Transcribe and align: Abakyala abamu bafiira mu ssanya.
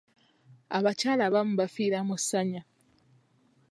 Abakyala 0.77 1.21
abamu 1.27 1.53
bafiira 1.61 1.99
mu 2.07 2.15
ssanya. 2.21 2.61